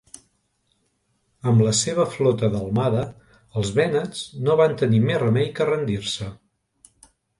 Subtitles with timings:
[1.51, 3.03] Amb la seva flota delmada,
[3.61, 6.31] els vènets no van tenir més remei que rendir-se.